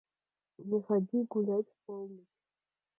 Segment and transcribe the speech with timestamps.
[0.57, 2.35] Не ходи гулять в полночь.